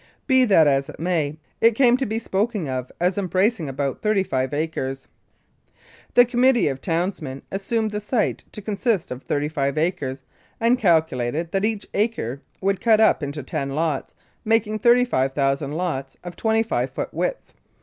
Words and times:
Be 0.25 0.45
that 0.45 0.65
as 0.65 0.89
it 0.89 0.99
may, 0.99 1.37
it 1.61 1.75
came 1.75 1.95
to 1.97 2.07
be 2.07 2.17
spoken 2.17 2.67
of 2.67 2.91
as 2.99 3.19
embracing 3.19 3.69
about 3.69 4.01
thirty 4.01 4.23
five 4.23 4.51
acres. 4.51 5.07
The 6.15 6.25
committee 6.25 6.69
of 6.69 6.81
townsmen 6.81 7.43
assumed 7.51 7.91
the 7.91 7.99
site 8.01 8.43
to 8.53 8.63
con 8.63 8.77
sist 8.77 9.11
of 9.11 9.21
thirty 9.21 9.47
five 9.47 9.77
acres, 9.77 10.23
and 10.59 10.79
calculated 10.79 11.51
that 11.51 11.65
each 11.65 11.85
acre 11.93 12.41
would 12.61 12.81
cut 12.81 12.99
up 12.99 13.21
into 13.21 13.43
ten 13.43 13.69
lots, 13.75 14.15
making 14.43 14.79
35,000 14.79 15.71
lots 15.73 16.17
of 16.23 16.35
25 16.35 16.89
foot 16.89 17.13
width. 17.13 17.53